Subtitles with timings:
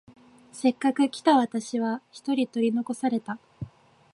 [0.51, 3.37] せっかく来た私は一人取り残された。